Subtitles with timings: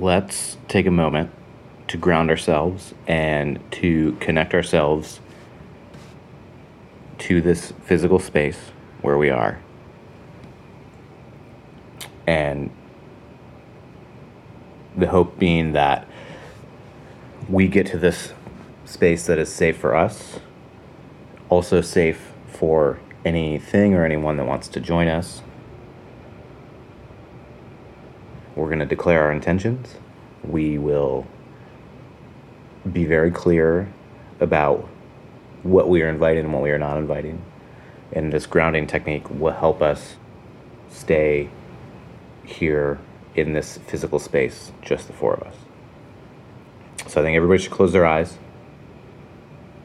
[0.00, 1.30] Let's take a moment
[1.88, 5.20] to ground ourselves and to connect ourselves
[7.18, 8.58] to this physical space
[9.02, 9.58] where we are.
[12.26, 12.70] And
[14.96, 16.06] the hope being that
[17.48, 18.32] we get to this
[18.84, 20.38] space that is safe for us,
[21.48, 25.42] also safe for anything or anyone that wants to join us.
[28.58, 29.94] We're going to declare our intentions.
[30.42, 31.28] We will
[32.92, 33.88] be very clear
[34.40, 34.88] about
[35.62, 37.40] what we are inviting and what we are not inviting.
[38.12, 40.16] And this grounding technique will help us
[40.90, 41.50] stay
[42.44, 42.98] here
[43.36, 45.54] in this physical space, just the four of us.
[47.06, 48.38] So I think everybody should close their eyes.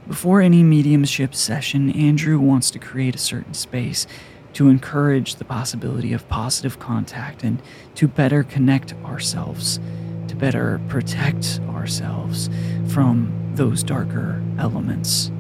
[0.08, 4.08] Before any mediumship session, Andrew wants to create a certain space
[4.54, 7.62] to encourage the possibility of positive contact and
[7.96, 9.80] to better connect ourselves,
[10.28, 12.50] to better protect ourselves
[12.88, 15.31] from those darker elements.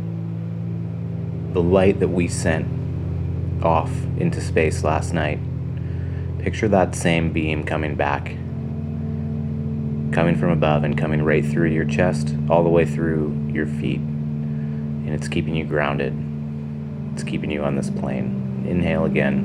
[1.53, 2.67] The light that we sent
[3.63, 5.39] off into space last night,
[6.39, 8.35] picture that same beam coming back,
[10.13, 13.99] coming from above and coming right through your chest, all the way through your feet.
[13.99, 16.13] And it's keeping you grounded,
[17.13, 18.42] it's keeping you on this plane.
[18.65, 19.37] Inhale again.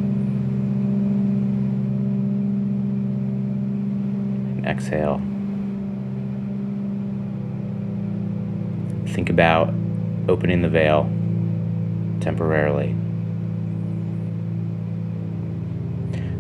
[4.57, 5.21] And exhale.
[9.15, 9.75] Think about
[10.29, 11.05] opening the veil
[12.21, 12.95] temporarily.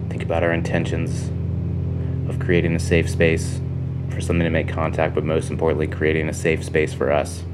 [0.08, 1.30] Think about our intentions
[2.28, 3.60] of creating a safe space
[4.10, 7.44] for something to make contact, but most importantly, creating a safe space for us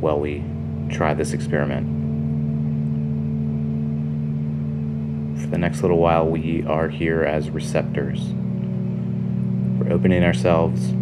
[0.00, 0.44] while we
[0.90, 1.99] try this experiment.
[5.50, 8.20] The next little while, we are here as receptors.
[9.78, 10.92] We're opening ourselves,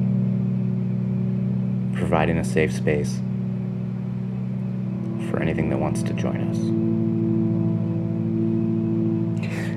[1.98, 3.20] providing a safe space
[5.30, 6.56] for anything that wants to join us.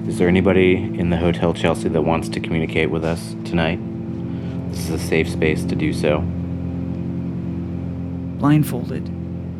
[0.08, 3.80] Is there anybody in the Hotel Chelsea that wants to communicate with us tonight?
[4.72, 6.20] This is a safe space to do so.
[8.40, 9.10] Blindfolded,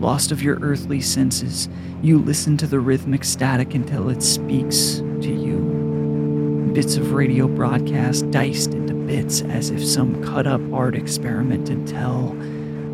[0.02, 1.70] lost of your earthly senses,
[2.02, 6.72] you listen to the rhythmic static until it speaks to you.
[6.74, 11.76] Bits of radio broadcast diced into bits as if some cut up art experiment to
[11.86, 12.30] tell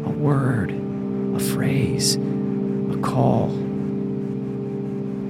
[0.05, 3.51] a word, a phrase, a call.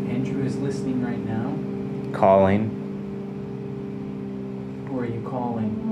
[0.09, 1.53] Andrew is listening right now.
[2.17, 2.71] Calling.
[4.89, 5.86] Who are you calling?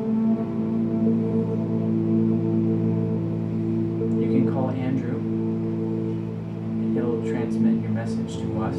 [8.05, 8.75] Message to us.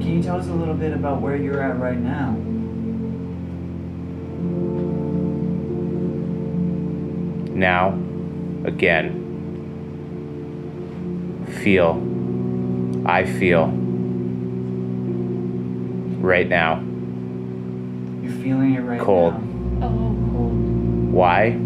[0.00, 2.32] Can you tell us a little bit about where you're at right now?
[7.54, 7.90] Now,
[8.66, 9.20] again,
[11.62, 12.02] feel.
[13.06, 13.66] I feel.
[16.20, 16.80] Right now.
[18.20, 19.34] You're feeling it right cold.
[19.34, 19.86] now.
[19.86, 21.12] Oh, cold.
[21.12, 21.56] Why?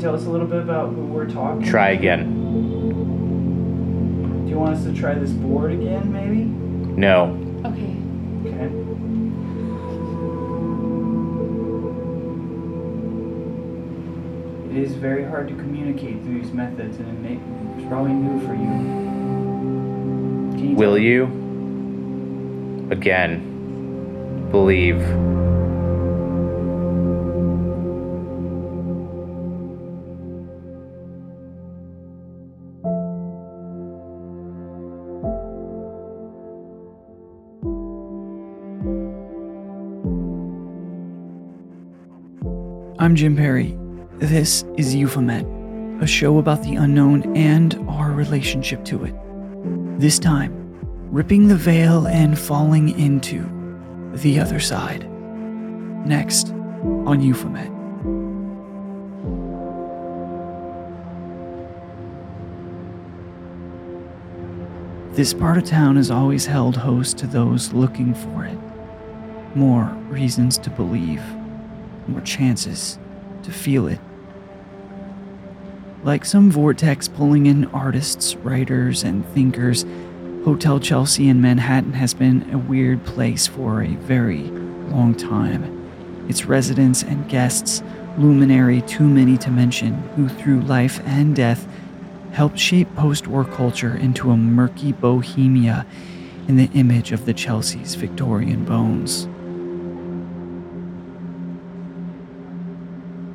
[0.00, 1.62] You tell us a little bit about who we're talking?
[1.62, 2.32] Try again.
[4.44, 6.44] Do you want us to try this board again, maybe?
[6.98, 7.36] No.
[7.66, 7.96] Okay.
[8.46, 8.70] Okay.
[14.70, 17.38] It is very hard to communicate through these methods, and it may,
[17.76, 18.72] it's probably new for you.
[20.70, 21.24] you Will you?
[22.90, 25.49] Again, believe.
[43.10, 43.76] I'm Jim Perry.
[44.18, 45.44] This is Euphomet,
[46.00, 49.12] a show about the unknown and our relationship to it.
[49.98, 50.52] This time,
[51.10, 53.42] ripping the veil and falling into
[54.14, 55.10] the other side.
[56.06, 57.66] Next on Euphomet.
[65.16, 68.58] This part of town has always held host to those looking for it.
[69.56, 71.24] More reasons to believe,
[72.10, 72.98] more chances
[73.42, 74.00] to feel it.
[76.02, 79.84] Like some vortex pulling in artists, writers, and thinkers,
[80.44, 84.44] Hotel Chelsea in Manhattan has been a weird place for a very
[84.88, 85.76] long time.
[86.28, 87.82] Its residents and guests,
[88.16, 91.68] luminary too many to mention, who through life and death
[92.32, 95.84] helped shape post war culture into a murky bohemia
[96.48, 99.28] in the image of the Chelsea's Victorian bones.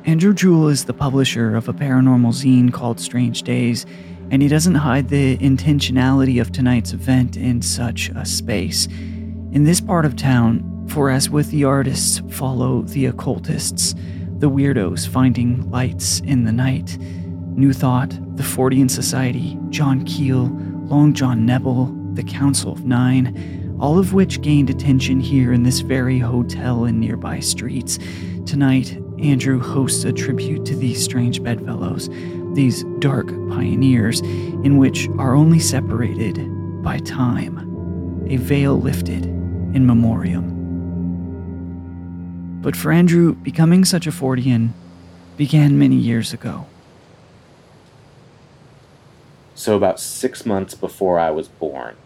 [0.06, 3.84] Andrew Juhl is the publisher of a paranormal zine called Strange Days,
[4.30, 8.86] and he doesn't hide the intentionality of tonight's event in such a space.
[9.50, 13.96] In this part of town, for as with the artists follow the occultists,
[14.38, 16.98] the weirdos finding lights in the night.
[17.00, 20.50] New Thought, the Fortean Society, John Keel,
[20.84, 25.80] Long John Nebel, the Council of Nine, all of which gained attention here in this
[25.80, 27.98] very hotel and nearby streets.
[28.46, 32.10] Tonight, Andrew hosts a tribute to these strange bedfellows,
[32.52, 36.36] these dark pioneers, in which are only separated
[36.82, 40.52] by time, a veil lifted in memoriam.
[42.60, 44.72] But for Andrew, becoming such a Fortean
[45.38, 46.66] began many years ago.
[49.54, 51.96] So, about six months before I was born,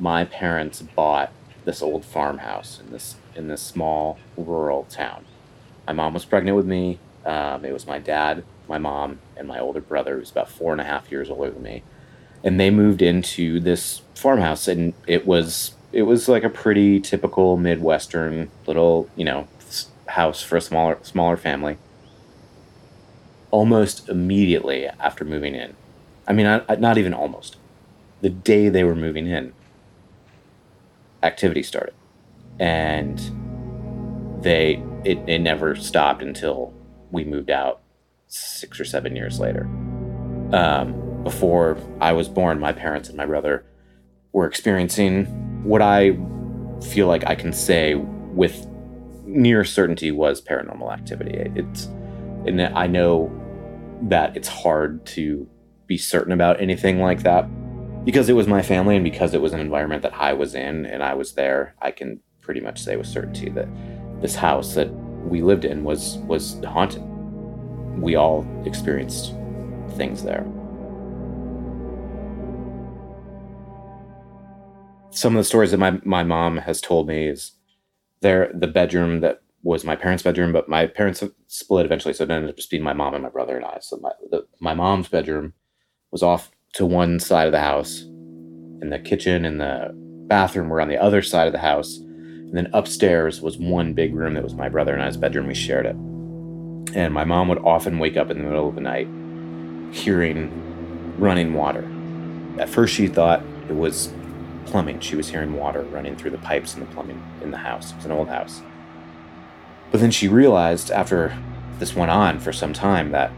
[0.00, 1.32] my parents bought
[1.64, 5.24] this old farmhouse in this in this small rural town
[5.86, 6.98] my mom was pregnant with me.
[7.24, 10.80] Um, it was my dad, my mom, and my older brother, who's about four and
[10.80, 11.82] a half years older than me.
[12.42, 17.56] And they moved into this farmhouse, and it was it was like a pretty typical
[17.56, 19.48] midwestern little you know
[20.08, 21.78] house for a smaller smaller family.
[23.50, 25.76] Almost immediately after moving in,
[26.26, 27.56] I mean, I, not even almost,
[28.20, 29.52] the day they were moving in,
[31.22, 31.94] activity started,
[32.58, 33.43] and
[34.44, 36.72] they it, it never stopped until
[37.10, 37.82] we moved out
[38.28, 39.64] six or seven years later.
[40.52, 43.64] Um, before I was born, my parents and my brother
[44.32, 45.24] were experiencing
[45.64, 46.18] what I
[46.90, 48.66] feel like I can say with
[49.24, 51.50] near certainty was paranormal activity.
[51.54, 51.86] It's,
[52.46, 53.32] and I know
[54.02, 55.48] that it's hard to
[55.86, 57.44] be certain about anything like that
[58.04, 60.84] because it was my family and because it was an environment that I was in
[60.84, 61.74] and I was there.
[61.80, 63.68] I can pretty much say with certainty that
[64.24, 64.90] this house that
[65.28, 67.02] we lived in was was haunted.
[68.00, 69.34] We all experienced
[69.98, 70.46] things there.
[75.10, 77.52] Some of the stories that my, my mom has told me is
[78.22, 82.30] there the bedroom that was my parents' bedroom, but my parents split eventually, so it
[82.30, 83.76] ended up just being my mom and my brother and I.
[83.82, 85.52] So my the, my mom's bedroom
[86.12, 88.00] was off to one side of the house,
[88.80, 89.90] and the kitchen and the
[90.28, 92.00] bathroom were on the other side of the house
[92.54, 95.48] and then upstairs was one big room that was my brother and I's bedroom.
[95.48, 95.96] We shared it.
[96.94, 99.08] And my mom would often wake up in the middle of the night
[99.92, 100.52] hearing
[101.18, 101.84] running water.
[102.60, 104.12] At first, she thought it was
[104.66, 105.00] plumbing.
[105.00, 107.90] She was hearing water running through the pipes in the plumbing in the house.
[107.90, 108.62] It was an old house.
[109.90, 111.36] But then she realized after
[111.80, 113.32] this went on for some time that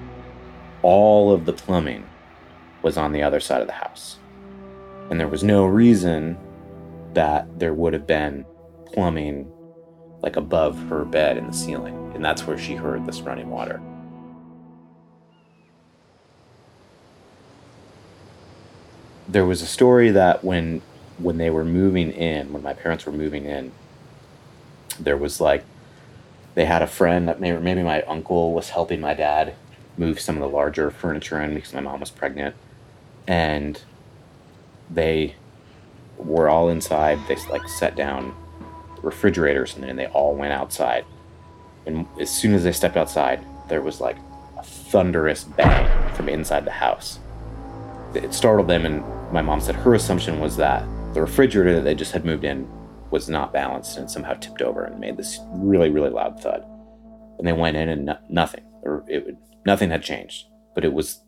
[0.82, 2.04] all of the plumbing
[2.82, 4.18] was on the other side of the house.
[5.08, 6.36] And there was no reason
[7.14, 8.44] that there would have been
[8.92, 9.50] plumbing
[10.20, 13.80] like above her bed in the ceiling, and that's where she heard this running water.
[19.28, 20.82] There was a story that when
[21.18, 23.72] when they were moving in, when my parents were moving in,
[24.98, 25.64] there was like
[26.54, 29.54] they had a friend that maybe, maybe my uncle was helping my dad
[29.98, 32.54] move some of the larger furniture in because my mom was pregnant,
[33.26, 33.82] and
[34.90, 35.34] they
[36.16, 37.18] were all inside.
[37.28, 38.34] They like sat down
[39.06, 41.06] refrigerators and then they all went outside.
[41.86, 44.16] And as soon as they stepped outside, there was like
[44.58, 47.20] a thunderous bang from inside the house.
[48.14, 50.84] It startled them, and my mom said her assumption was that
[51.14, 52.68] the refrigerator that they just had moved in
[53.10, 56.64] was not balanced and somehow tipped over and made this really, really loud thud.
[57.38, 60.92] And they went in, and no- nothing, or it would, nothing had changed, but it
[60.92, 61.20] was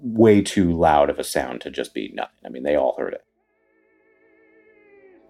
[0.00, 2.38] way too loud of a sound to just be nothing.
[2.44, 3.24] I mean, they all heard it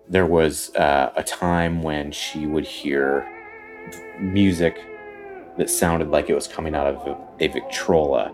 [0.09, 3.27] there was uh, a time when she would hear
[4.21, 4.85] music
[5.59, 8.33] that sounded like it was coming out of a, a Victrola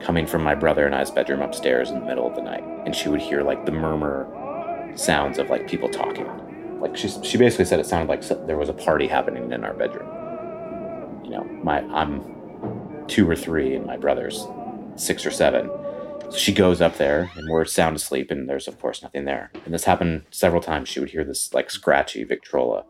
[0.00, 2.64] coming from my brother and I's bedroom upstairs in the middle of the night.
[2.86, 6.26] And she would hear like the murmur sounds of like people talking.
[6.80, 9.74] Like she, she basically said it sounded like there was a party happening in our
[9.74, 10.08] bedroom.
[11.24, 14.46] You know, my I'm two or three and my brother's
[14.96, 15.70] six or seven.
[16.30, 19.50] So she goes up there and we're sound asleep, and there's, of course, nothing there.
[19.64, 20.88] And this happened several times.
[20.88, 22.84] She would hear this like scratchy Victrola.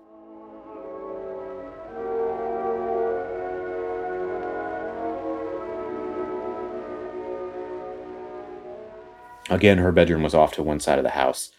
[9.49, 11.51] Again, her bedroom was off to one side of the house,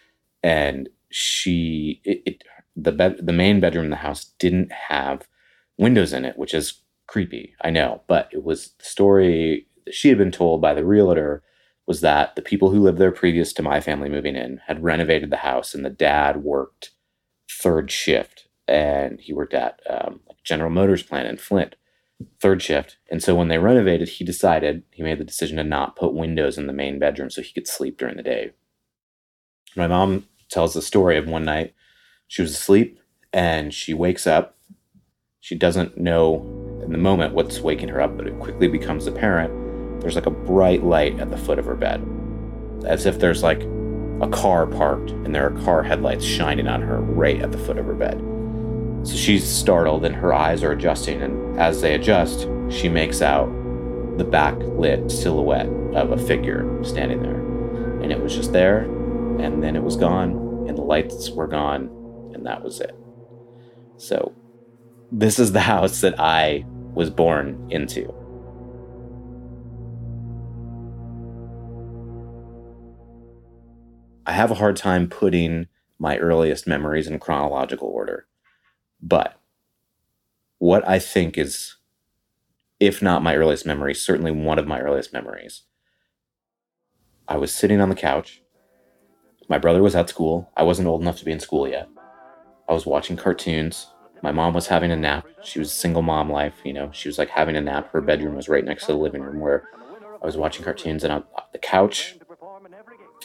[0.44, 2.44] and she it, it
[2.76, 5.28] the bed the main bedroom in the house didn't have
[5.80, 7.56] windows in it, which is creepy.
[7.64, 11.42] I know, but it was the story she had been told by the realtor
[11.88, 15.30] was that the people who lived there previous to my family moving in had renovated
[15.30, 16.92] the house, and the dad worked
[17.50, 21.76] third shift, and he worked at um, General Motors plant in Flint,
[22.40, 22.98] third shift.
[23.10, 26.58] And so when they renovated, he decided he made the decision to not put windows
[26.58, 28.52] in the main bedroom so he could sleep during the day.
[29.76, 31.74] My mom tells the story of one night
[32.28, 33.00] she was asleep
[33.34, 34.58] and she wakes up.
[35.40, 39.61] She doesn't know in the moment what's waking her up, but it quickly becomes apparent.
[40.02, 42.06] There's like a bright light at the foot of her bed,
[42.86, 43.62] as if there's like
[44.22, 47.78] a car parked and there are car headlights shining on her right at the foot
[47.78, 48.20] of her bed.
[49.04, 53.48] So she's startled and her eyes are adjusting, and as they adjust, she makes out
[54.18, 57.40] the backlit silhouette of a figure standing there.
[58.02, 58.82] And it was just there,
[59.40, 61.90] and then it was gone, and the lights were gone,
[62.34, 62.96] and that was it.
[63.98, 64.34] So,
[65.12, 68.14] this is the house that I was born into.
[74.26, 78.28] I have a hard time putting my earliest memories in chronological order.
[79.02, 79.40] But
[80.60, 81.78] what I think is,
[82.80, 85.64] if not my earliest memory, certainly one of my earliest memories,
[87.28, 88.44] I was sitting on the couch.
[89.50, 90.52] My brother was at school.
[90.56, 91.90] I wasn't old enough to be in school yet.
[92.70, 93.88] I was watching cartoons.
[94.22, 95.26] My mom was having a nap.
[95.44, 96.92] She was single mom life, you know.
[96.94, 97.92] She was like having a nap.
[97.92, 99.68] Her bedroom was right next to the living room where
[100.22, 101.24] I was watching cartoons, and I,
[101.54, 102.20] the couch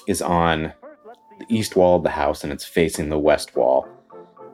[0.06, 0.72] is on
[1.38, 3.88] the east wall of the house, and it's facing the west wall.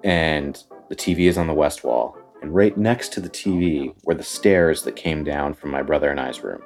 [0.04, 4.14] And the TV is on the west wall, and right next to the TV were
[4.14, 6.62] the stairs that came down from my brother and I's room.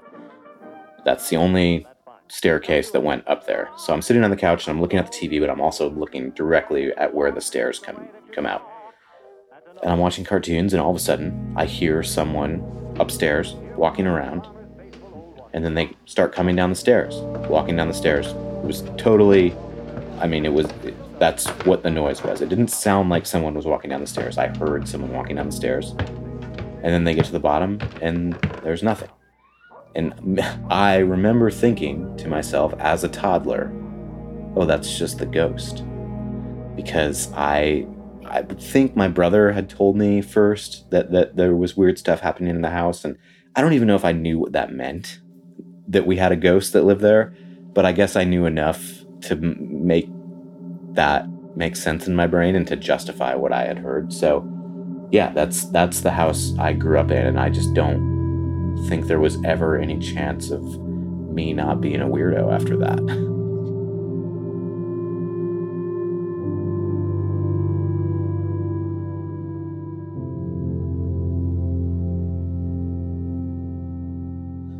[1.04, 1.86] That's the only
[2.28, 3.70] staircase that went up there.
[3.76, 5.90] So I'm sitting on the couch and I'm looking at the TV, but I'm also
[5.90, 8.68] looking directly at where the stairs come come out.
[9.82, 12.64] And I'm watching cartoons, and all of a sudden, I hear someone
[12.98, 14.46] upstairs walking around,
[15.52, 17.16] and then they start coming down the stairs,
[17.48, 18.26] walking down the stairs.
[18.28, 19.54] It was totally,
[20.18, 20.66] I mean, it was
[21.18, 22.40] that's what the noise was.
[22.40, 24.38] It didn't sound like someone was walking down the stairs.
[24.38, 25.90] I heard someone walking down the stairs.
[25.90, 29.08] And then they get to the bottom and there's nothing.
[29.94, 33.72] And I remember thinking to myself as a toddler,
[34.54, 35.84] oh, that's just the ghost.
[36.76, 37.86] Because I
[38.28, 42.50] I think my brother had told me first that, that there was weird stuff happening
[42.50, 43.04] in the house.
[43.04, 43.16] And
[43.54, 45.20] I don't even know if I knew what that meant,
[45.88, 47.34] that we had a ghost that lived there.
[47.72, 50.08] But I guess I knew enough to make
[50.92, 54.12] that make sense in my brain and to justify what I had heard.
[54.12, 54.46] So,
[55.10, 59.20] yeah, that's that's the house I grew up in, and I just don't think there
[59.20, 60.62] was ever any chance of
[61.36, 63.36] me not being a weirdo after that.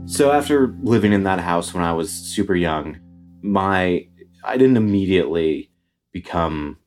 [0.06, 2.98] So after living in that house when I was super young,
[3.42, 4.06] my
[4.46, 5.70] I didn't immediately
[6.12, 6.78] become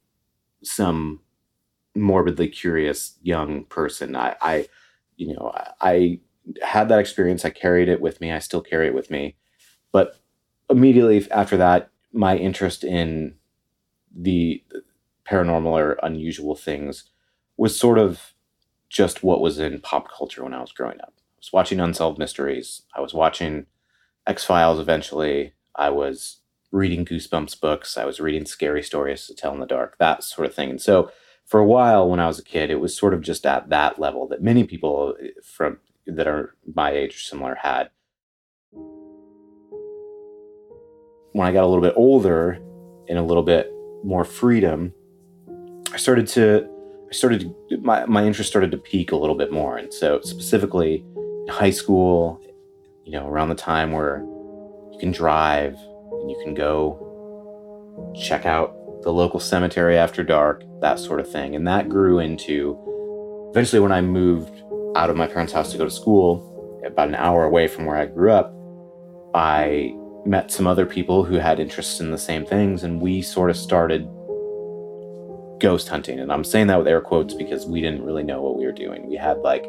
[0.64, 1.22] some
[1.96, 4.16] morbidly curious young person.
[4.16, 4.68] I, I
[5.18, 6.20] you know, I, I
[6.64, 7.46] had that experience.
[7.46, 8.32] I carried it with me.
[8.32, 9.36] I still carry it with me.
[9.92, 10.18] But
[10.70, 13.36] immediately after that, my interest in
[14.16, 14.64] the
[15.30, 17.06] paranormal or unusual things
[17.58, 18.34] was sort of
[18.90, 21.14] just what was in pop culture when I was growing up.
[21.18, 22.84] I was watching Unsolved Mysteries.
[22.96, 23.68] I was watching
[24.26, 25.54] X Files eventually.
[25.76, 26.38] I was
[26.72, 27.98] reading Goosebumps books.
[27.98, 30.70] I was reading scary stories to tell in the dark, that sort of thing.
[30.70, 31.12] And so
[31.46, 34.00] for a while when I was a kid, it was sort of just at that
[34.00, 37.90] level that many people eh, from that are my age or similar had.
[41.34, 42.60] When I got a little bit older
[43.08, 43.72] and a little bit
[44.04, 44.94] more freedom,
[45.92, 46.68] I started to
[47.10, 49.78] I started to, my my interest started to peak a little bit more.
[49.78, 52.40] And so specifically in high school,
[53.06, 54.20] you know, around the time where
[54.92, 55.76] you can drive
[56.22, 57.06] and you can go
[58.16, 61.56] check out the local cemetery after dark, that sort of thing.
[61.56, 62.78] And that grew into
[63.52, 64.62] eventually when I moved
[64.96, 67.98] out of my parents' house to go to school, about an hour away from where
[67.98, 68.54] I grew up,
[69.34, 69.94] I
[70.26, 73.58] met some other people who had interests in the same things, and we sort of
[73.58, 74.08] started
[75.60, 76.20] ghost hunting.
[76.20, 78.72] And I'm saying that with air quotes because we didn't really know what we were
[78.72, 79.08] doing.
[79.08, 79.66] We had like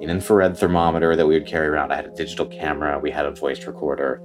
[0.00, 1.92] an infrared thermometer that we would carry around.
[1.92, 4.20] I had a digital camera, we had a voice recorder,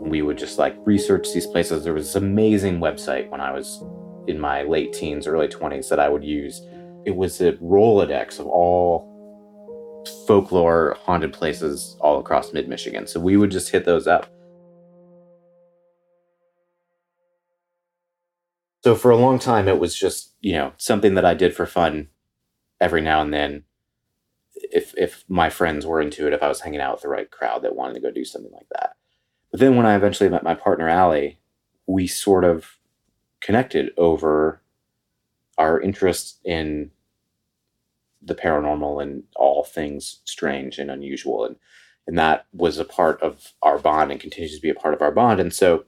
[0.00, 1.84] we would just like research these places.
[1.84, 3.84] There was this amazing website when I was
[4.26, 6.62] in my late teens, early 20s that I would use.
[7.04, 9.08] It was a Rolodex of all
[10.26, 13.06] folklore haunted places all across mid Michigan.
[13.06, 14.26] So we would just hit those up.
[18.82, 21.66] So for a long time, it was just, you know, something that I did for
[21.66, 22.08] fun
[22.80, 23.64] every now and then.
[24.54, 27.30] If, if my friends were into it, if I was hanging out with the right
[27.30, 28.96] crowd that wanted to go do something like that.
[29.60, 31.38] Then when I eventually met my partner, Allie,
[31.86, 32.78] we sort of
[33.42, 34.62] connected over
[35.58, 36.92] our interest in
[38.22, 41.44] the paranormal and all things strange and unusual.
[41.44, 41.56] And
[42.06, 45.02] and that was a part of our bond and continues to be a part of
[45.02, 45.40] our bond.
[45.40, 45.84] And so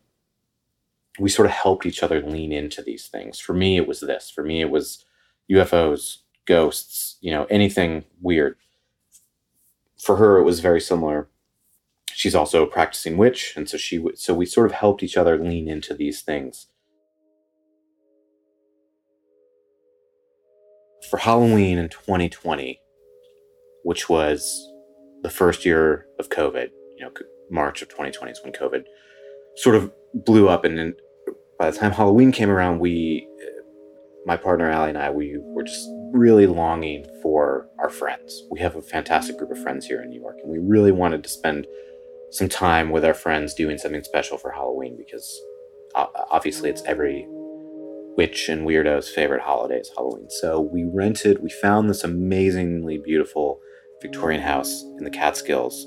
[1.19, 3.41] we sort of helped each other lean into these things.
[3.41, 4.29] For me it was this.
[4.29, 5.07] For me it was
[5.51, 8.57] ufos ghosts you know anything weird.
[9.99, 11.29] For her it was very similar
[12.23, 15.37] she's also a practicing witch and so she so we sort of helped each other
[15.37, 16.69] lean into these things
[21.11, 22.79] for halloween in 2020
[23.83, 24.69] which was
[25.25, 27.11] the first year of covid you know
[27.51, 28.85] march of 2020 is when covid
[29.57, 30.95] sort of blew up and then
[31.59, 33.63] by the time halloween came around we uh,
[34.25, 38.45] my partner Allie and I, we were just really longing for our friends.
[38.53, 41.25] We have a fantastic group of friends here in New York, and we really wanted
[41.25, 41.67] to spend
[42.33, 45.41] some time with our friends doing something special for Halloween because
[45.95, 47.27] obviously it's every
[48.17, 50.31] witch and weirdo's favorite holiday is Halloween.
[50.31, 53.61] So we rented, we found this amazingly beautiful
[54.01, 55.87] Victorian house in the Catskills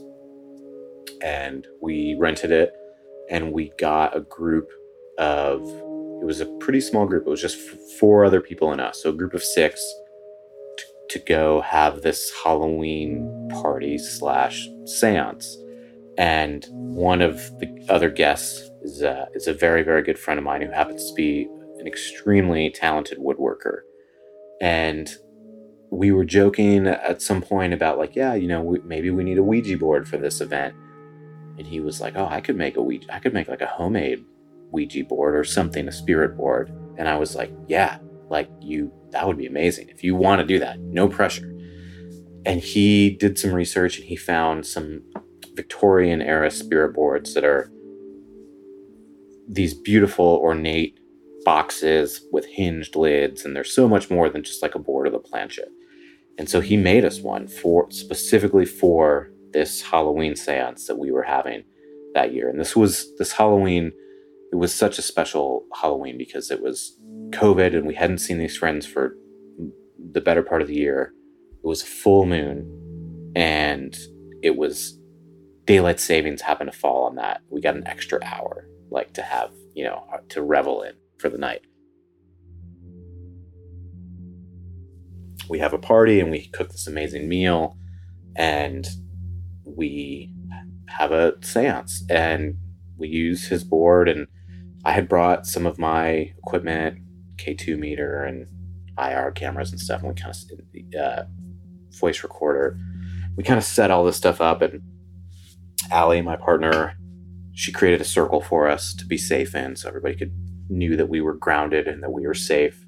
[1.24, 2.74] and we rented it
[3.32, 4.70] and we got a group
[5.18, 5.62] of
[6.22, 7.26] it was a pretty small group.
[7.26, 7.58] It was just
[8.00, 9.02] four other people and us.
[9.02, 9.84] So a group of six
[10.78, 15.58] to, to go have this Halloween party slash seance
[16.18, 20.44] and one of the other guests is a, is a very very good friend of
[20.44, 21.48] mine who happens to be
[21.80, 23.82] an extremely talented woodworker.
[24.62, 25.14] And
[25.92, 29.38] we were joking at some point about like yeah you know we, maybe we need
[29.38, 30.74] a ouija board for this event.
[31.58, 33.68] And he was like oh i could make a ouija i could make like a
[33.68, 34.24] homemade
[34.72, 36.70] ouija board or something a spirit board.
[36.98, 38.00] And i was like yeah
[38.30, 39.90] like you that would be amazing.
[39.90, 41.52] If you want to do that no pressure.
[42.46, 45.02] And he did some research and he found some
[45.56, 47.72] Victorian era spirit boards that are
[49.48, 51.00] these beautiful ornate
[51.44, 55.14] boxes with hinged lids and they're so much more than just like a board of
[55.14, 55.70] the planchette.
[56.40, 61.22] and so he made us one for specifically for this halloween seance that we were
[61.22, 61.64] having
[62.16, 63.92] that year and this was this halloween
[64.52, 66.98] it was such a special halloween because it was
[67.30, 69.16] covid and we hadn't seen these friends for
[70.12, 71.14] the better part of the year
[71.64, 73.96] it was a full moon and
[74.42, 74.98] it was
[75.66, 79.52] daylight savings happened to fall on that, we got an extra hour, like to have,
[79.74, 81.62] you know, uh, to revel in for the night.
[85.50, 87.78] We have a party and we cook this amazing meal
[88.36, 88.88] and
[89.64, 90.34] we
[90.88, 92.56] have a seance and
[92.98, 94.28] we use his board and
[94.86, 97.00] I had brought some of my equipment,
[97.38, 98.48] K2 meter and
[99.00, 101.24] IR cameras and stuff, and we kind of uh,
[102.00, 102.78] voice recorder.
[103.36, 104.82] We kind of set all this stuff up and
[105.92, 106.98] Allie, my partner,
[107.54, 110.34] she created a circle for us to be safe in so everybody could
[110.70, 112.86] knew that we were grounded and that we were safe.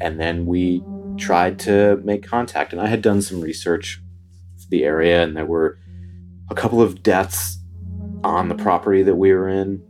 [0.00, 0.82] And then we
[1.16, 2.72] tried to make contact.
[2.72, 4.00] And I had done some research
[4.56, 5.78] for the area, and there were
[6.50, 7.58] a couple of deaths
[8.24, 9.82] on the property that we were in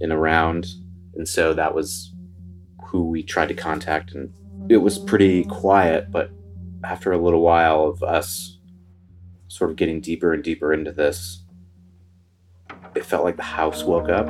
[0.00, 0.66] and around.
[1.14, 2.14] And so that was
[2.86, 4.12] who we tried to contact.
[4.12, 4.32] And
[4.70, 6.30] it was pretty quiet, but
[6.84, 8.58] after a little while of us
[9.48, 11.44] sort of getting deeper and deeper into this,
[12.98, 14.26] it felt like the house woke up.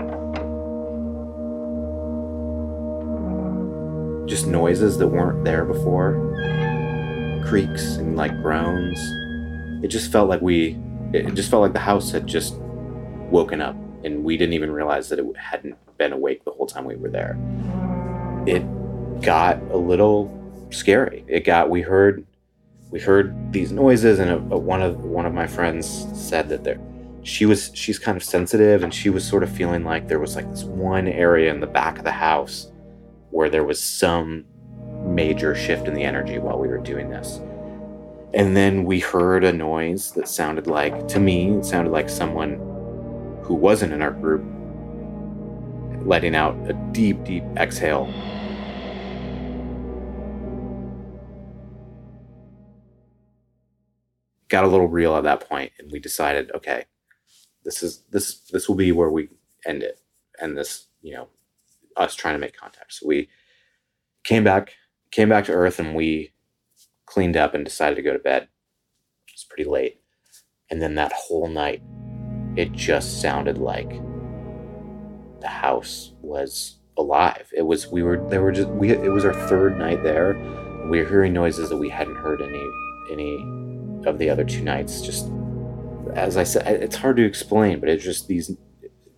[4.29, 6.13] Just noises that weren't there before,
[7.47, 8.99] creaks and like groans.
[9.83, 10.79] It just felt like we,
[11.15, 12.57] it just felt like the house had just
[13.31, 16.85] woken up and we didn't even realize that it hadn't been awake the whole time
[16.85, 17.39] we were there.
[18.47, 18.63] It
[19.23, 20.31] got a little
[20.71, 21.25] scary.
[21.27, 22.27] It got, we heard,
[22.91, 26.65] we heard these noises and a, a, one of one of my friends said that
[26.65, 26.79] there
[27.23, 30.37] she was she's kind of sensitive and she was sort of feeling like there was
[30.37, 32.71] like this one area in the back of the house
[33.31, 34.45] where there was some
[35.05, 37.41] major shift in the energy while we were doing this.
[38.35, 42.55] And then we heard a noise that sounded like to me it sounded like someone
[43.43, 44.45] who wasn't in our group
[46.07, 48.07] letting out a deep deep exhale.
[54.49, 56.85] Got a little real at that point and we decided okay,
[57.69, 59.29] this is this this will be where we
[59.67, 60.01] end it.
[60.41, 61.29] And this, you know,
[61.99, 62.95] us trying to make contact.
[62.95, 63.29] So we
[64.25, 64.73] came back,
[65.11, 66.33] came back to Earth, and we
[67.05, 68.45] cleaned up and decided to go to bed.
[68.45, 70.01] It was pretty late.
[70.71, 71.83] And then that whole night,
[72.57, 73.91] it just sounded like
[75.41, 77.51] the house was alive.
[77.55, 80.39] It was we were there were just we it was our third night there.
[80.91, 82.67] We were hearing noises that we hadn't heard any
[83.13, 83.35] any
[84.09, 85.03] of the other two nights.
[85.03, 85.29] Just
[86.15, 88.57] as I said, it's hard to explain, but it's just these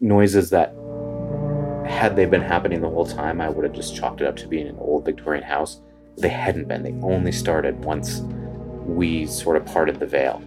[0.00, 0.74] noises that
[1.87, 4.48] had they been happening the whole time, I would have just chalked it up to
[4.48, 5.81] being an old Victorian house.
[6.16, 6.83] They hadn't been.
[6.83, 8.20] They only started once
[8.87, 10.42] we sort of parted the veil.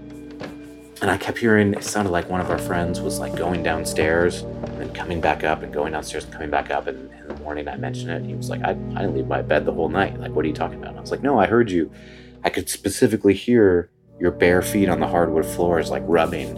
[1.01, 4.43] And I kept hearing it sounded like one of our friends was like going downstairs
[4.79, 6.87] and coming back up and going downstairs and coming back up.
[6.87, 8.23] And in the morning I mentioned it.
[8.23, 10.19] He was like, I, I didn't leave my bed the whole night.
[10.19, 10.91] Like, what are you talking about?
[10.91, 11.91] And I was like, no, I heard you.
[12.43, 13.89] I could specifically hear
[14.23, 16.55] your bare feet on the hardwood floor is like rubbing.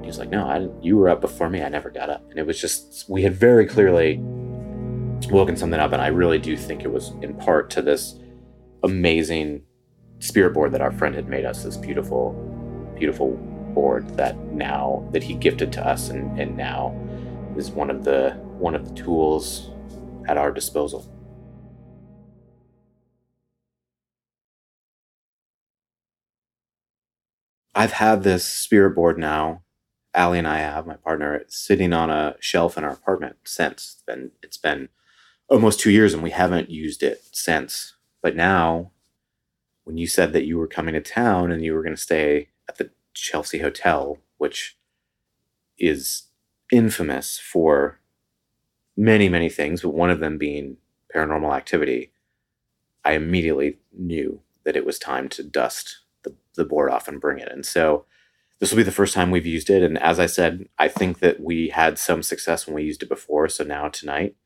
[0.00, 1.62] He was like, no, I didn't, you were up before me.
[1.62, 2.28] I never got up.
[2.28, 4.18] And it was just, we had very clearly
[5.30, 5.92] woken something up.
[5.92, 8.18] And I really do think it was in part to this
[8.82, 9.62] amazing
[10.18, 12.32] spirit board that our friend had made us, this beautiful,
[12.98, 13.36] beautiful
[13.74, 16.92] board that now that he gifted to us and, and now
[17.56, 19.70] is one of the one of the tools
[20.26, 21.08] at our disposal.
[27.74, 29.62] I've had this spirit board now.
[30.14, 34.02] Allie and I have my partner sitting on a shelf in our apartment since.
[34.08, 34.88] It's it's been
[35.48, 37.94] almost two years and we haven't used it since.
[38.22, 38.90] But now,
[39.84, 42.48] when you said that you were coming to town and you were going to stay
[42.68, 44.76] at the Chelsea Hotel, which
[45.78, 46.24] is
[46.72, 48.00] infamous for
[48.96, 50.76] many, many things, but one of them being
[51.14, 52.12] paranormal activity,
[53.04, 57.38] I immediately knew that it was time to dust the, the board off and bring
[57.38, 57.50] it.
[57.50, 58.04] And so
[58.58, 59.82] this will be the first time we've used it.
[59.82, 63.08] And as I said, I think that we had some success when we used it
[63.08, 63.48] before.
[63.48, 64.36] So now tonight,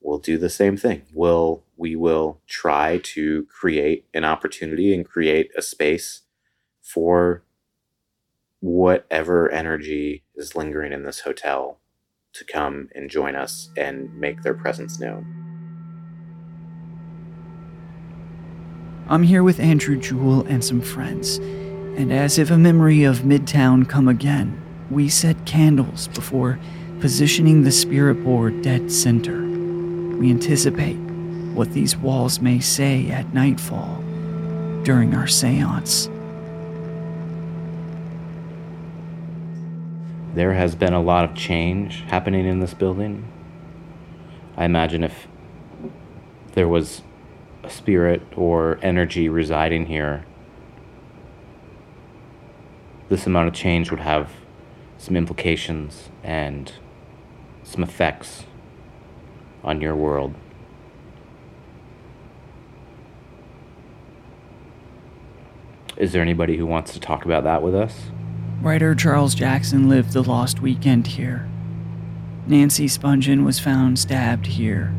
[0.00, 1.02] we'll do the same thing.
[1.14, 6.22] We'll we will try to create an opportunity and create a space
[6.80, 7.42] for
[8.60, 11.80] whatever energy is lingering in this hotel
[12.32, 15.43] to come and join us and make their presence known.
[19.06, 23.86] I'm here with Andrew Juhl and some friends, and as if a memory of Midtown
[23.86, 26.58] come again, we set candles before
[27.00, 29.42] positioning the spirit board dead center.
[30.16, 30.96] We anticipate
[31.52, 34.02] what these walls may say at nightfall
[34.84, 36.08] during our seance.
[40.34, 43.30] There has been a lot of change happening in this building.
[44.56, 45.28] I imagine if
[46.52, 47.02] there was
[47.64, 50.24] a spirit or energy residing here,
[53.08, 54.30] this amount of change would have
[54.98, 56.72] some implications and
[57.62, 58.44] some effects
[59.62, 60.34] on your world.
[65.96, 68.10] Is there anybody who wants to talk about that with us?
[68.60, 71.48] Writer Charles Jackson lived the lost weekend here.
[72.46, 74.94] Nancy Spungen was found stabbed here.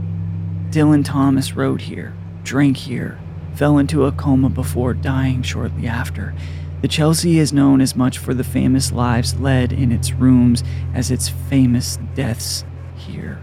[0.70, 2.14] Dylan Thomas wrote here,
[2.46, 3.20] drank here,
[3.56, 6.34] fell into a coma before dying shortly after.
[6.82, 11.10] The Chelsea is known as much for the famous lives led in its rooms as
[11.10, 12.64] its famous deaths
[12.96, 13.42] here.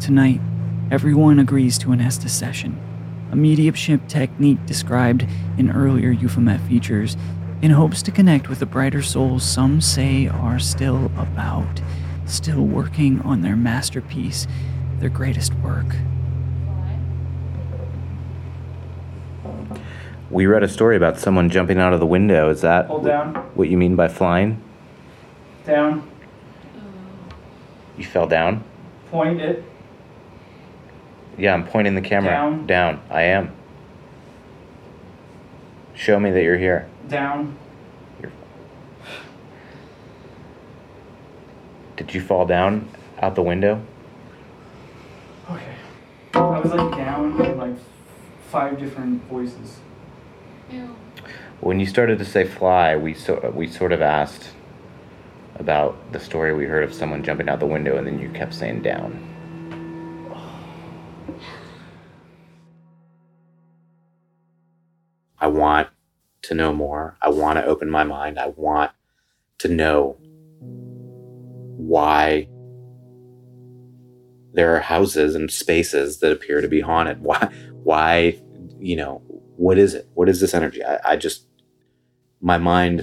[0.00, 0.40] Tonight,
[0.90, 2.80] everyone agrees to an Estes session
[3.32, 5.26] a mediumship technique described
[5.58, 7.16] in earlier Euphomet features,
[7.60, 11.80] in hopes to connect with the brighter souls some say are still about,
[12.24, 14.46] still working on their masterpiece,
[15.00, 15.96] their greatest work.
[20.30, 22.50] We read a story about someone jumping out of the window.
[22.50, 23.34] Is that Hold down.
[23.54, 24.60] what you mean by flying?
[25.64, 26.08] Down.
[27.96, 28.64] You fell down?
[29.10, 29.64] Point it.
[31.38, 32.66] Yeah, I'm pointing the camera Down.
[32.66, 33.00] Down.
[33.10, 33.52] I am.
[35.94, 36.88] Show me that you're here.
[37.08, 37.56] Down.
[41.96, 42.88] Did you fall down
[43.22, 43.80] out the window?
[45.50, 45.74] Okay.
[46.34, 47.74] I was like down in like
[48.50, 49.78] five different voices.
[51.60, 54.50] When you started to say fly, we so we sort of asked
[55.56, 58.54] about the story we heard of someone jumping out the window, and then you kept
[58.54, 59.32] saying down.
[65.38, 65.88] I want
[66.42, 67.16] to know more.
[67.20, 68.38] I want to open my mind.
[68.38, 68.90] I want
[69.58, 70.16] to know
[71.76, 72.48] why
[74.52, 77.20] there are houses and spaces that appear to be haunted.
[77.22, 77.52] Why,
[77.84, 78.40] why,
[78.80, 79.22] you know,
[79.56, 80.08] what is it?
[80.14, 80.84] What is this energy?
[80.84, 81.46] I, I just,
[82.40, 83.02] my mind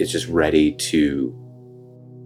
[0.00, 1.38] is just ready to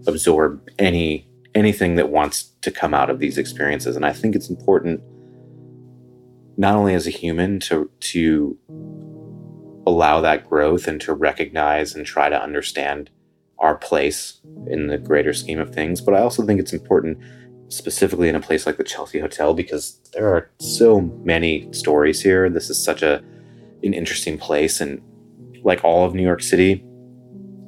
[0.07, 3.95] absorb any anything that wants to come out of these experiences.
[3.95, 5.01] And I think it's important
[6.55, 8.57] not only as a human to to
[9.85, 13.09] allow that growth and to recognize and try to understand
[13.59, 17.17] our place in the greater scheme of things, but I also think it's important
[17.69, 22.49] specifically in a place like the Chelsea Hotel because there are so many stories here.
[22.49, 23.23] This is such a
[23.83, 24.81] an interesting place.
[24.81, 25.01] And
[25.63, 26.83] like all of New York City,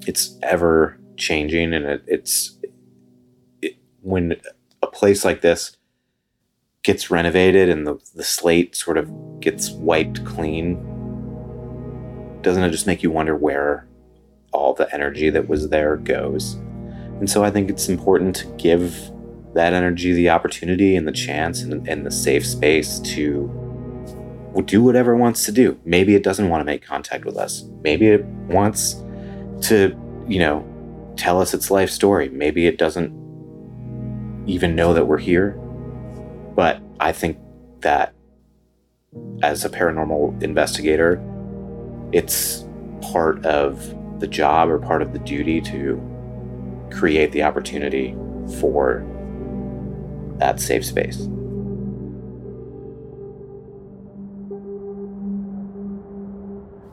[0.07, 1.73] it's ever changing.
[1.73, 2.57] And it, it's
[3.61, 4.35] it, when
[4.81, 5.77] a place like this
[6.83, 9.09] gets renovated and the, the slate sort of
[9.41, 10.85] gets wiped clean
[12.41, 13.85] doesn't it just make you wonder where
[14.53, 16.53] all the energy that was there goes?
[17.19, 19.11] And so i think it's important to give
[19.53, 23.51] that energy the opportunity and the chance and, and the safe space to
[24.65, 27.63] do whatever it wants to do maybe it doesn't want to make contact with us
[27.83, 28.95] maybe it wants
[29.61, 29.95] to
[30.27, 30.65] you know
[31.19, 32.29] tell us its life story.
[32.29, 33.11] Maybe it doesn't
[34.47, 35.51] even know that we're here.
[36.55, 37.37] But I think
[37.81, 38.13] that
[39.43, 41.21] as a paranormal investigator,
[42.13, 42.65] it's
[43.01, 46.01] part of the job or part of the duty to
[46.91, 48.15] create the opportunity
[48.59, 49.05] for
[50.37, 51.27] that safe space.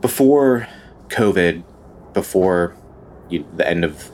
[0.07, 0.69] Before
[1.09, 1.65] COVID,
[2.13, 2.77] before
[3.29, 4.09] you, the end of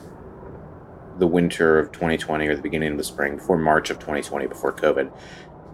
[1.19, 4.73] the winter of 2020 or the beginning of the spring, before March of 2020, before
[4.73, 5.15] COVID,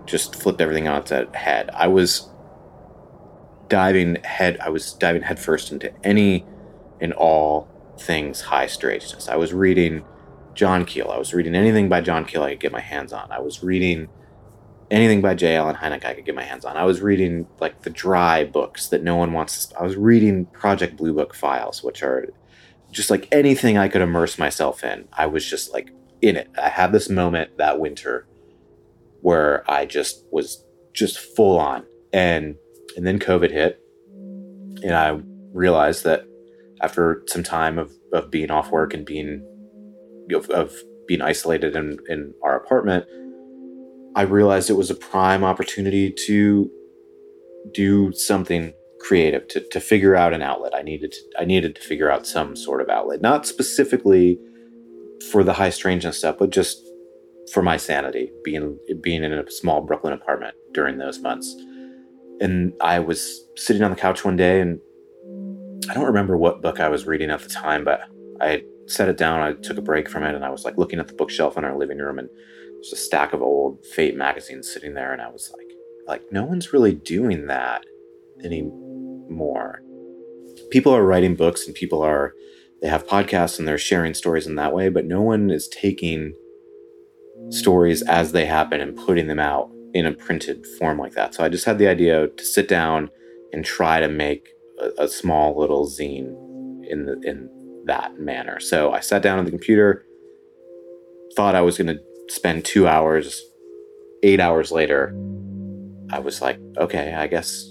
[0.06, 1.70] just flipped everything on its head.
[1.74, 2.28] I was
[3.70, 4.58] diving head.
[4.60, 6.46] I was diving headfirst into any
[7.00, 9.30] and all things high strangeness.
[9.30, 10.04] I was reading
[10.54, 11.12] John Keel.
[11.12, 13.32] I was reading anything by John Keel I could get my hands on.
[13.32, 14.10] I was reading
[14.92, 15.56] anything by J.
[15.56, 16.78] Allen Hynek I could get my hands on.
[16.78, 19.68] I was reading like the dry books that no one wants.
[19.68, 22.28] To, I was reading Project Blue Book files, which are
[22.92, 26.50] just like anything I could immerse myself in, I was just like in it.
[26.62, 28.28] I had this moment that winter
[29.22, 31.86] where I just was just full on.
[32.12, 32.56] And
[32.98, 33.80] and then COVID hit.
[34.84, 35.20] And I
[35.54, 36.26] realized that
[36.82, 39.46] after some time of, of being off work and being
[40.34, 40.74] of, of
[41.08, 43.06] being isolated in, in our apartment,
[44.16, 46.70] I realized it was a prime opportunity to
[47.74, 50.74] do something creative to, to figure out an outlet.
[50.76, 54.40] I needed to, i needed to figure out some sort of outlet not specifically
[55.32, 56.86] for the high strangeness stuff but just
[57.54, 61.56] for my sanity being being in a small brooklyn apartment during those months.
[62.42, 64.80] And i was sitting on the couch one day and
[65.90, 68.02] i don't remember what book i was reading at the time but
[68.42, 71.00] i set it down i took a break from it and i was like looking
[71.00, 72.30] at the bookshelf in our living room and
[72.82, 75.70] there's a stack of old fate magazines sitting there and i was like
[76.10, 77.86] like no one's really doing that
[78.44, 79.82] anymore.
[80.72, 82.34] People are writing books and people are,
[82.82, 86.34] they have podcasts and they're sharing stories in that way, but no one is taking
[87.50, 91.36] stories as they happen and putting them out in a printed form like that.
[91.36, 93.10] So I just had the idea to sit down
[93.54, 96.36] and try to make a, a small little zine
[96.88, 97.50] in the, in
[97.86, 98.60] that manner.
[98.60, 100.06] So I sat down on the computer,
[101.36, 103.42] thought I was going to spend two hours.
[104.24, 105.16] Eight hours later,
[106.12, 107.66] I was like, okay, I guess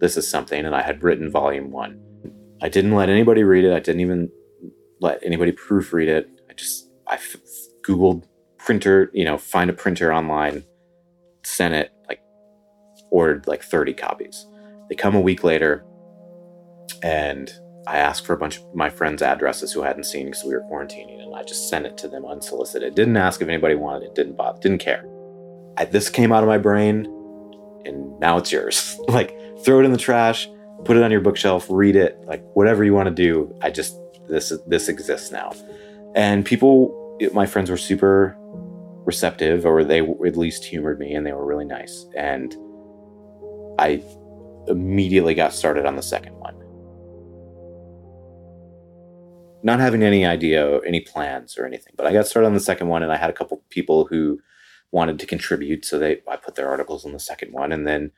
[0.00, 2.00] this is something, and I had written volume one.
[2.62, 3.72] I didn't let anybody read it.
[3.72, 4.30] I didn't even
[5.00, 6.28] let anybody proofread it.
[6.48, 7.36] I just I f-
[7.86, 8.24] googled
[8.58, 10.64] printer, you know, find a printer online,
[11.44, 12.20] sent it, like
[13.10, 14.46] ordered like 30 copies.
[14.88, 15.84] They come a week later,
[17.02, 17.52] and
[17.86, 20.62] I asked for a bunch of my friends' addresses who hadn't seen because we were
[20.62, 22.94] quarantining, and I just sent it to them unsolicited.
[22.94, 24.14] Didn't ask if anybody wanted it.
[24.14, 24.60] Didn't bother.
[24.60, 25.04] Didn't care.
[25.76, 27.06] I, this came out of my brain,
[27.84, 28.98] and now it's yours.
[29.08, 30.48] like throw it in the trash,
[30.84, 33.52] put it on your bookshelf, read it, like whatever you want to do.
[33.62, 35.52] I just this this exists now,
[36.14, 38.36] and people, my friends were super
[39.04, 42.54] receptive, or they at least humored me, and they were really nice, and
[43.78, 44.02] I
[44.68, 46.36] immediately got started on the second
[49.62, 52.88] Not having any idea, any plans or anything, but I got started on the second
[52.88, 54.40] one, and I had a couple people who
[54.90, 58.12] wanted to contribute, so they I put their articles on the second one, and then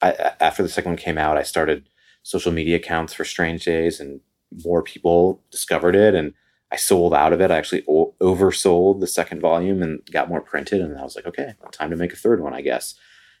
[0.00, 1.88] I, after the second one came out, I started
[2.22, 4.20] social media accounts for Strange Days, and
[4.64, 6.14] more people discovered it.
[6.14, 6.34] And
[6.72, 7.50] I sold out of it.
[7.50, 10.80] I actually o- oversold the second volume and got more printed.
[10.80, 12.94] And I was like, okay, time to make a third one, I guess.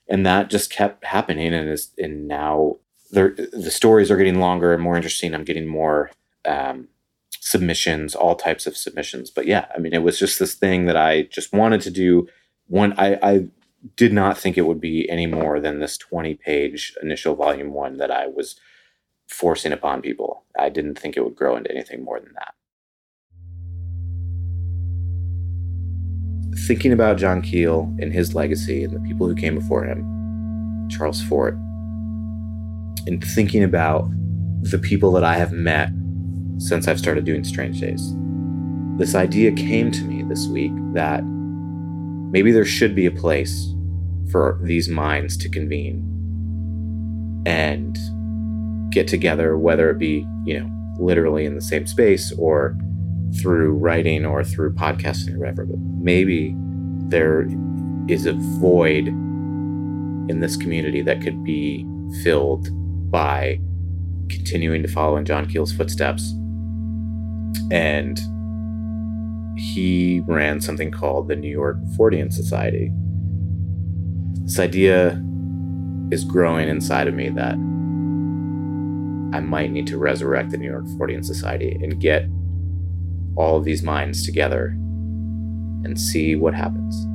[0.08, 1.52] And that just kept happening.
[1.52, 2.76] And is and now
[3.10, 5.34] the stories are getting longer and more interesting.
[5.34, 6.10] I'm getting more
[6.44, 6.88] um,
[7.40, 9.30] submissions, all types of submissions.
[9.30, 12.28] But yeah, I mean, it was just this thing that I just wanted to do.
[12.66, 13.46] One, I, I
[13.96, 17.98] did not think it would be any more than this 20 page initial volume one
[17.98, 18.56] that I was
[19.28, 20.44] forcing upon people.
[20.58, 22.54] I didn't think it would grow into anything more than that.
[26.66, 31.22] thinking about John Keel and his legacy and the people who came before him, Charles
[31.22, 31.54] Fort,
[33.06, 34.08] and thinking about
[34.62, 35.90] the people that I have met
[36.58, 38.14] since I've started doing Strange Days,
[38.96, 43.74] this idea came to me this week that maybe there should be a place
[44.30, 46.02] for these minds to convene
[47.46, 47.96] and
[48.90, 52.76] get together, whether it be, you know, literally in the same space or
[53.40, 55.64] through writing or through podcasting or whatever.
[55.66, 56.54] But maybe
[57.08, 57.46] there
[58.08, 61.86] is a void in this community that could be
[62.22, 62.68] filled
[63.10, 63.60] by
[64.28, 66.34] continuing to follow in John Keel's footsteps.
[67.70, 68.18] And
[69.58, 72.92] he ran something called the New York Fortean Society.
[74.44, 75.22] This idea
[76.10, 77.54] is growing inside of me that
[79.36, 82.26] I might need to resurrect the New York Fortean Society and get
[83.36, 84.68] all of these minds together
[85.84, 87.06] and see what happens.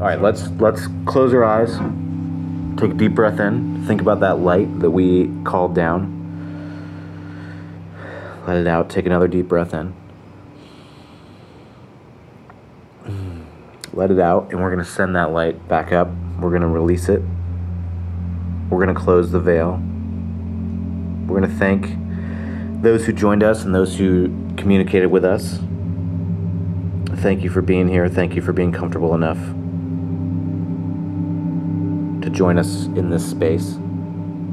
[0.00, 1.78] All right, let's let's close our eyes.
[2.76, 3.84] Take a deep breath in.
[3.86, 6.10] Think about that light that we called down.
[8.46, 8.90] Let it out.
[8.90, 9.94] Take another deep breath in.
[13.92, 16.08] Let it out, and we're going to send that light back up.
[16.40, 17.22] We're going to release it.
[18.68, 19.80] We're going to close the veil.
[21.26, 25.60] We're going to thank those who joined us and those who communicated with us.
[27.20, 28.08] Thank you for being here.
[28.08, 29.38] Thank you for being comfortable enough
[32.34, 33.78] join us in this space.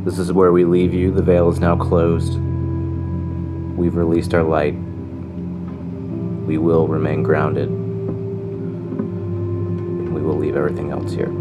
[0.06, 1.12] This is where we leave you.
[1.12, 2.40] The veil is now closed.
[3.76, 4.76] We've released our light.
[6.46, 7.70] We will remain grounded.
[10.12, 11.32] We will leave everything else here.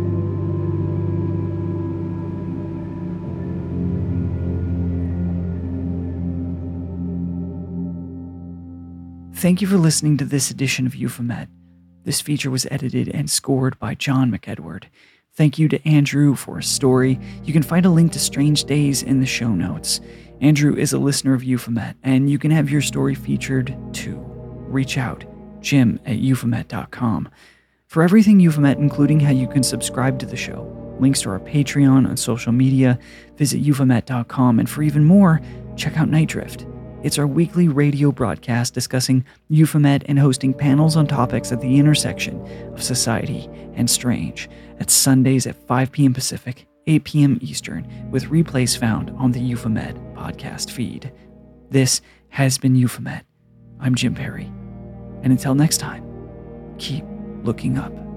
[9.34, 11.48] Thank you for listening to this edition of Euphomet.
[12.04, 14.84] This feature was edited and scored by Jon McEdward.
[15.34, 17.18] Thank you to Andrew for his story.
[17.44, 20.00] You can find a link to Strange Days in the show notes.
[20.40, 24.18] Andrew is a listener of Euphomet, and you can have your story featured too.
[24.68, 25.24] Reach out,
[25.60, 27.28] jim at euphomet.com.
[27.86, 32.08] For everything Euphomet, including how you can subscribe to the show, links to our Patreon
[32.08, 32.98] and social media,
[33.36, 35.40] visit euphomet.com, And for even more,
[35.76, 36.66] check out Nite Drift.
[37.02, 42.38] It's our weekly radio broadcast discussing Euphomet and hosting panels on topics at the intersection
[42.74, 44.50] of society and strange.
[44.80, 46.12] At Sundays at 5 p.m.
[46.12, 47.38] Pacific, 8 p.m.
[47.40, 51.10] Eastern, with replays found on the Euphomet podcast feed.
[51.70, 53.24] This has been Euphomet.
[53.80, 54.52] I'm Jim Perry.
[55.22, 56.04] And until next time,
[56.76, 57.04] keep
[57.44, 58.09] looking up.